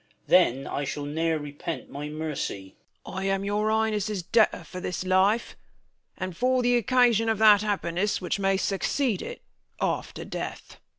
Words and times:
That 0.25 0.65
I 0.65 0.83
shall 0.83 1.05
ne'er 1.05 1.39
rej^ent 1.39 1.89
my 1.89 2.09
mercy. 2.09 2.75
Bern. 3.05 3.13
I 3.17 3.23
am 3.25 3.45
your 3.45 3.69
Highness' 3.69 4.23
debtor 4.23 4.63
for 4.63 4.79
this 4.79 5.03
life, 5.05 5.55
And 6.17 6.35
for 6.35 6.63
th' 6.63 6.75
occasion 6.75 7.29
of 7.29 7.37
that 7.37 7.61
happiness 7.61 8.19
Which 8.19 8.39
may 8.39 8.57
succeed 8.57 9.21
it 9.21 9.43
after 9.79 10.25
death. 10.25 10.77